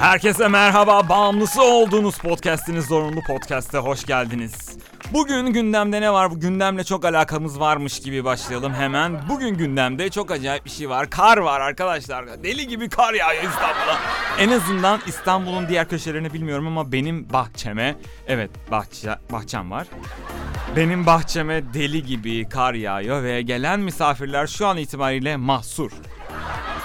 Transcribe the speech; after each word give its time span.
Herkese 0.00 0.48
merhaba. 0.48 1.08
Bağımlısı 1.08 1.62
olduğunuz 1.62 2.18
podcast'iniz 2.18 2.86
Zorunlu 2.86 3.20
Podcast'e 3.26 3.78
hoş 3.78 4.04
geldiniz. 4.04 4.78
Bugün 5.12 5.46
gündemde 5.46 6.00
ne 6.00 6.12
var? 6.12 6.30
Bu 6.30 6.40
gündemle 6.40 6.84
çok 6.84 7.04
alakamız 7.04 7.60
varmış 7.60 8.00
gibi 8.00 8.24
başlayalım 8.24 8.74
hemen. 8.74 9.20
Bugün 9.28 9.54
gündemde 9.54 10.10
çok 10.10 10.30
acayip 10.30 10.64
bir 10.64 10.70
şey 10.70 10.90
var. 10.90 11.10
Kar 11.10 11.36
var 11.36 11.60
arkadaşlar. 11.60 12.42
Deli 12.44 12.68
gibi 12.68 12.88
kar 12.88 13.14
yağıyor 13.14 13.42
İstanbul'a. 13.42 13.98
En 14.38 14.48
azından 14.48 15.00
İstanbul'un 15.06 15.68
diğer 15.68 15.88
köşelerini 15.88 16.32
bilmiyorum 16.32 16.66
ama 16.66 16.92
benim 16.92 17.32
bahçeme, 17.32 17.96
evet 18.26 18.50
bahçe, 18.70 19.14
bahçem 19.32 19.70
var. 19.70 19.86
Benim 20.76 21.06
bahçeme 21.06 21.74
deli 21.74 22.02
gibi 22.02 22.48
kar 22.48 22.74
yağıyor 22.74 23.22
ve 23.22 23.42
gelen 23.42 23.80
misafirler 23.80 24.46
şu 24.46 24.66
an 24.66 24.76
itibariyle 24.76 25.36
mahsur. 25.36 25.90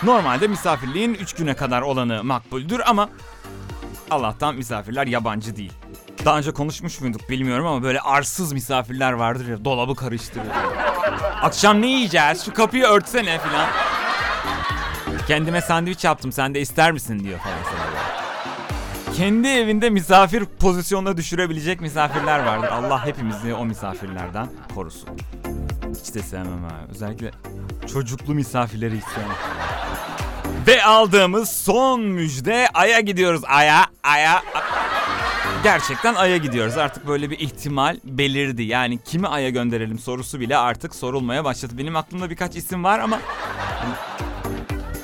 Normalde 0.05 0.47
misafirliğin 0.47 1.13
3 1.13 1.33
güne 1.33 1.53
kadar 1.53 1.81
olanı 1.81 2.23
makbuldür 2.23 2.81
ama 2.85 3.09
Allah'tan 4.11 4.55
misafirler 4.55 5.07
yabancı 5.07 5.55
değil. 5.55 5.73
Daha 6.25 6.37
önce 6.37 6.51
konuşmuş 6.51 7.01
muyduk 7.01 7.29
bilmiyorum 7.29 7.67
ama 7.67 7.83
böyle 7.83 8.01
arsız 8.01 8.53
misafirler 8.53 9.11
vardır 9.11 9.47
ya 9.47 9.65
dolabı 9.65 9.95
karıştırır. 9.95 10.45
Akşam 11.41 11.81
ne 11.81 11.87
yiyeceğiz? 11.87 12.45
Şu 12.45 12.53
kapıyı 12.53 12.83
örtsene 12.83 13.39
filan. 13.39 13.67
Kendime 15.27 15.61
sandviç 15.61 16.03
yaptım 16.03 16.31
sen 16.31 16.53
de 16.53 16.61
ister 16.61 16.91
misin 16.91 17.19
diyor 17.19 17.39
falan 17.39 17.55
sana. 17.63 18.13
Kendi 19.15 19.47
evinde 19.47 19.89
misafir 19.89 20.45
pozisyonuna 20.45 21.17
düşürebilecek 21.17 21.81
misafirler 21.81 22.39
vardır. 22.45 22.67
Allah 22.67 23.05
hepimizi 23.05 23.53
o 23.53 23.65
misafirlerden 23.65 24.47
korusun. 24.75 25.09
Hiç 26.03 26.15
de 26.15 26.19
sevmem 26.23 26.63
ha. 26.63 26.75
Özellikle 26.91 27.31
çocuklu 27.93 28.33
misafirleri 28.33 28.97
hiç. 28.97 29.03
Ve 30.67 30.83
aldığımız 30.83 31.49
son 31.49 32.01
müjde 32.01 32.67
Ay'a 32.73 32.99
gidiyoruz. 32.99 33.41
Ay'a, 33.47 33.85
Ay'a. 34.03 34.43
Gerçekten 35.63 36.15
Ay'a 36.15 36.37
gidiyoruz. 36.37 36.77
Artık 36.77 37.07
böyle 37.07 37.29
bir 37.29 37.39
ihtimal 37.39 37.97
belirdi. 38.03 38.63
Yani 38.63 38.99
kimi 39.05 39.27
Ay'a 39.27 39.49
gönderelim 39.49 39.99
sorusu 39.99 40.39
bile 40.39 40.57
artık 40.57 40.95
sorulmaya 40.95 41.43
başladı. 41.43 41.73
Benim 41.77 41.95
aklımda 41.95 42.29
birkaç 42.29 42.55
isim 42.55 42.83
var 42.83 42.99
ama 42.99 43.19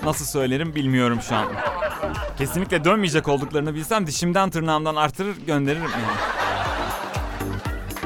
nasıl 0.04 0.26
söylerim 0.26 0.76
bilmiyorum 0.76 1.20
şu 1.30 1.36
an. 1.36 1.48
Kesinlikle 2.38 2.84
dönmeyecek 2.84 3.28
olduklarını 3.28 3.76
bilsem 3.76 4.08
dişimden 4.08 4.50
tırnağımdan 4.50 4.96
artırır 4.96 5.36
gönderirim 5.48 5.84
yani. 5.84 6.39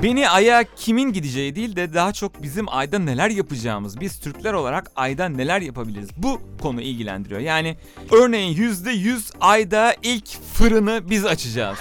Beni 0.03 0.29
Ay'a 0.29 0.63
kimin 0.63 1.13
gideceği 1.13 1.55
değil 1.55 1.75
de 1.75 1.93
daha 1.93 2.13
çok 2.13 2.43
bizim 2.43 2.65
Ay'da 2.69 2.99
neler 2.99 3.29
yapacağımız, 3.29 3.99
biz 3.99 4.19
Türkler 4.19 4.53
olarak 4.53 4.91
Ay'da 4.95 5.29
neler 5.29 5.61
yapabiliriz 5.61 6.09
bu 6.17 6.41
konu 6.61 6.81
ilgilendiriyor. 6.81 7.39
Yani 7.41 7.77
örneğin 8.11 8.57
%100 8.57 9.33
Ay'da 9.41 9.95
ilk 10.03 10.27
fırını 10.53 11.09
biz 11.09 11.25
açacağız. 11.25 11.77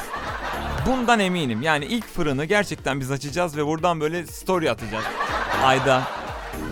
Bundan 0.87 1.21
eminim. 1.21 1.63
Yani 1.63 1.85
ilk 1.85 2.07
fırını 2.07 2.45
gerçekten 2.45 3.01
biz 3.01 3.11
açacağız 3.11 3.57
ve 3.57 3.67
buradan 3.67 4.01
böyle 4.01 4.27
story 4.27 4.71
atacağız. 4.71 5.05
Ayda 5.65 6.03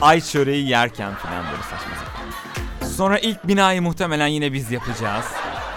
ay 0.01 0.21
çöreği 0.21 0.69
yerken 0.69 1.15
falan 1.15 1.45
böyle 1.45 1.63
saçma 1.63 1.95
sapan. 1.97 2.89
Sonra 2.89 3.19
ilk 3.19 3.49
binayı 3.49 3.83
muhtemelen 3.83 4.27
yine 4.27 4.53
biz 4.53 4.71
yapacağız. 4.71 5.25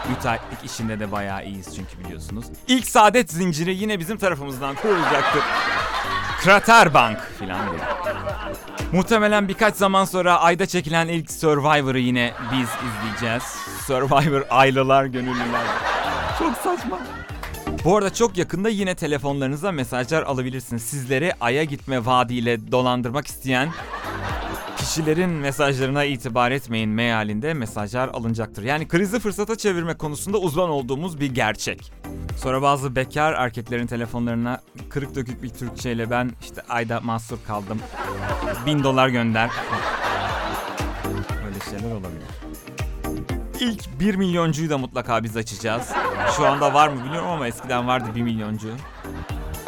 Müteahhitlik 0.09 0.71
işinde 0.71 0.99
de 0.99 1.11
bayağı 1.11 1.45
iyiyiz 1.45 1.75
çünkü 1.75 1.99
biliyorsunuz. 2.05 2.45
İlk 2.67 2.87
saadet 2.87 3.31
zinciri 3.31 3.75
yine 3.75 3.99
bizim 3.99 4.17
tarafımızdan 4.17 4.75
kurulacaktır. 4.75 5.41
Krater 6.43 6.93
Bank 6.93 7.17
filan 7.39 7.59
diye. 7.71 7.81
Muhtemelen 8.91 9.47
birkaç 9.47 9.75
zaman 9.75 10.05
sonra 10.05 10.39
ayda 10.39 10.65
çekilen 10.65 11.07
ilk 11.07 11.31
Survivor'ı 11.31 11.99
yine 11.99 12.33
biz 12.51 12.69
izleyeceğiz. 12.69 13.43
Survivor 13.87 14.41
aylılar 14.49 15.05
gönüllüler. 15.05 15.65
Çok 16.39 16.57
saçma. 16.57 16.99
Bu 17.83 17.97
arada 17.97 18.13
çok 18.13 18.37
yakında 18.37 18.69
yine 18.69 18.95
telefonlarınıza 18.95 19.71
mesajlar 19.71 20.23
alabilirsiniz. 20.23 20.83
Sizleri 20.83 21.33
Ay'a 21.41 21.63
gitme 21.63 22.05
vaadiyle 22.05 22.71
dolandırmak 22.71 23.27
isteyen 23.27 23.69
kişilerin 24.83 25.29
mesajlarına 25.29 26.03
itibar 26.03 26.51
etmeyin 26.51 26.89
mealinde 26.89 27.53
mesajlar 27.53 28.07
alınacaktır. 28.07 28.63
Yani 28.63 28.87
krizi 28.87 29.19
fırsata 29.19 29.57
çevirme 29.57 29.97
konusunda 29.97 30.37
uzman 30.37 30.69
olduğumuz 30.69 31.19
bir 31.19 31.33
gerçek. 31.33 31.91
Sonra 32.37 32.61
bazı 32.61 32.95
bekar 32.95 33.33
erkeklerin 33.33 33.87
telefonlarına 33.87 34.61
kırık 34.89 35.15
dökük 35.15 35.43
bir 35.43 35.49
Türkçeyle 35.49 36.09
ben 36.09 36.31
işte 36.41 36.61
ayda 36.69 37.01
mahsur 37.01 37.37
kaldım. 37.47 37.79
Bin 38.65 38.83
dolar 38.83 39.07
gönder. 39.07 39.49
Öyle 41.45 41.79
şeyler 41.79 41.95
olabilir. 41.95 42.27
İlk 43.59 43.99
1 43.99 44.15
milyoncuyu 44.15 44.69
da 44.69 44.77
mutlaka 44.77 45.23
biz 45.23 45.37
açacağız. 45.37 45.89
Şu 46.37 46.47
anda 46.47 46.73
var 46.73 46.87
mı 46.87 47.03
bilmiyorum 47.03 47.29
ama 47.29 47.47
eskiden 47.47 47.87
vardı 47.87 48.09
1 48.15 48.21
milyoncu. 48.21 48.69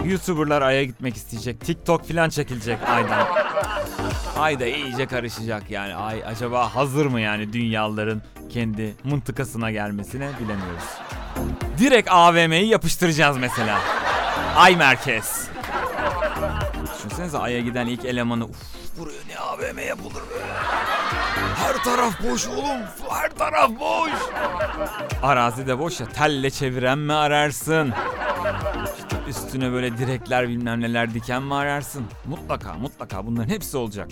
YouTuber'lar 0.05 0.61
Ay'a 0.61 0.83
gitmek 0.83 1.15
isteyecek. 1.15 1.61
TikTok 1.61 2.07
falan 2.07 2.29
çekilecek 2.29 2.79
Ay'dan. 2.89 3.27
Ay 4.37 4.59
da 4.59 4.65
iyice 4.65 5.05
karışacak 5.05 5.71
yani. 5.71 5.95
Ay 5.95 6.23
acaba 6.25 6.75
hazır 6.75 7.05
mı 7.05 7.21
yani 7.21 7.53
dünyaların 7.53 8.21
kendi 8.49 8.95
mıntıkasına 9.03 9.71
gelmesine 9.71 10.29
bilemiyoruz. 10.39 10.83
Direkt 11.77 12.11
AVM'yi 12.11 12.67
yapıştıracağız 12.67 13.37
mesela. 13.37 13.79
Ay 14.55 14.75
merkez. 14.75 15.47
Düşünsenize 16.97 17.37
Ay'a 17.37 17.59
giden 17.59 17.85
ilk 17.87 18.05
elemanı. 18.05 18.45
Uf 18.45 18.57
buraya 18.99 19.19
ne 19.27 19.37
AVM 19.39 19.79
yapılır 19.87 20.13
be. 20.21 20.43
Her 21.55 21.83
taraf 21.83 22.13
boş 22.23 22.47
oğlum. 22.47 22.81
Her 23.09 23.29
taraf 23.29 23.69
boş. 23.79 24.11
Arazi 25.23 25.67
de 25.67 25.79
boş 25.79 25.99
ya. 25.99 26.07
Telle 26.07 26.49
çeviren 26.49 26.97
mi 26.97 27.13
ararsın? 27.13 27.93
Üstüne 29.27 29.71
böyle 29.71 29.97
direkler 29.97 30.49
bilmem 30.49 30.81
neler 30.81 31.13
diken 31.13 31.43
mi 31.43 31.55
ararsın? 31.55 32.05
Mutlaka 32.25 32.73
mutlaka 32.73 33.25
bunların 33.27 33.49
hepsi 33.49 33.77
olacak. 33.77 34.09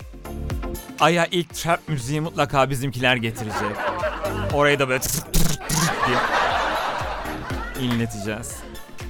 Aya 1.00 1.26
ilk 1.30 1.54
trap 1.54 1.88
müziği 1.88 2.20
mutlaka 2.20 2.70
bizimkiler 2.70 3.16
getirecek. 3.16 3.76
Orayı 4.54 4.78
da 4.78 4.88
böyle 4.88 5.02
diye 6.06 6.18
inleteceğiz. 7.80 8.56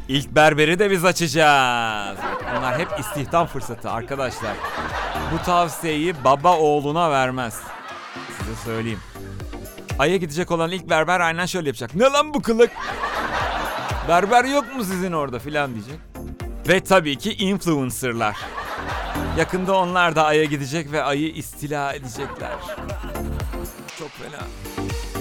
İlk 0.09 0.31
berberi 0.31 0.78
de 0.78 0.91
biz 0.91 1.04
açacağız. 1.04 2.19
Bunlar 2.56 2.78
hep 2.78 2.88
istihdam 3.00 3.47
fırsatı 3.47 3.91
arkadaşlar. 3.91 4.53
Bu 5.32 5.44
tavsiyeyi 5.44 6.25
baba 6.25 6.56
oğluna 6.59 7.10
vermez. 7.10 7.60
Size 8.38 8.54
söyleyeyim. 8.64 9.00
Ay'a 9.98 10.16
gidecek 10.16 10.50
olan 10.50 10.70
ilk 10.70 10.91
berber 10.91 11.20
aynen 11.20 11.47
şöyle 11.47 11.69
yapacak. 11.69 11.94
Ne 11.94 12.04
lan 12.04 12.34
bu 12.34 12.43
kılık? 12.43 12.70
Berber 14.09 14.44
yok 14.44 14.76
mu 14.76 14.84
sizin 14.84 15.12
orada 15.12 15.38
filan 15.38 15.75
diyecek. 15.75 15.98
Ve 16.69 16.81
tabii 16.81 17.16
ki 17.19 17.34
influencerlar. 17.34 18.37
Yakında 19.38 19.78
onlar 19.78 20.16
da 20.16 20.25
Ay'a 20.25 20.44
gidecek 20.44 20.92
ve 20.92 21.03
Ay'ı 21.03 21.28
istila 21.28 21.92
edecekler. 21.92 22.53
Çok 23.98 24.09
fena. 24.10 24.43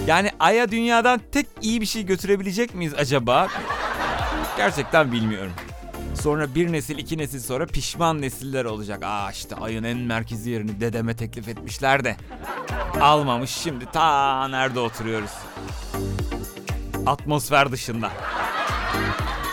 Yani 0.08 0.32
Ay'a 0.40 0.72
dünyadan 0.72 1.22
tek 1.32 1.48
iyi 1.62 1.82
bir 1.82 1.86
şey 1.86 2.06
götürebilecek 2.06 2.76
miyiz 2.76 2.94
acaba? 2.98 3.48
Gerçekten 4.58 5.12
bilmiyorum. 5.12 5.54
Sonra 6.22 6.56
bir 6.56 6.72
nesil 6.72 6.98
iki 6.98 7.18
nesil 7.18 7.40
sonra 7.40 7.66
pişman 7.66 8.22
nesiller 8.22 8.66
olacak. 8.66 9.04
Aa 9.06 9.32
işte 9.32 9.56
ayın 9.56 9.84
en 9.84 9.98
merkezi 9.98 10.50
yerini 10.50 10.82
dedeme 10.82 11.16
teklif 11.16 11.48
etmişler 11.48 12.04
de. 12.04 12.16
Almamış 13.02 13.50
şimdi 13.50 13.86
ta 13.86 14.48
nerede 14.48 14.80
oturuyoruz. 14.80 15.32
Atmosfer 17.06 17.72
dışında. 17.72 18.12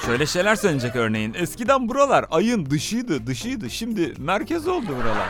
Şöyle 0.07 0.27
şeyler 0.27 0.57
söylenecek 0.57 0.97
örneğin. 0.97 1.35
Eskiden 1.35 1.89
buralar 1.89 2.25
ayın 2.31 2.71
dışıydı, 2.71 3.27
dışıydı. 3.27 3.71
Şimdi 3.71 4.15
merkez 4.19 4.69
oldu 4.69 4.87
buralar. 4.97 5.29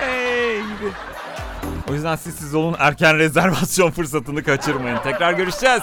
Hey 0.00 0.56
gibi. 0.56 0.92
O 1.90 1.94
yüzden 1.94 2.16
siz 2.16 2.34
siz 2.34 2.54
olun 2.54 2.76
erken 2.78 3.18
rezervasyon 3.18 3.90
fırsatını 3.90 4.42
kaçırmayın. 4.42 4.98
Tekrar 5.04 5.32
görüşeceğiz. 5.32 5.82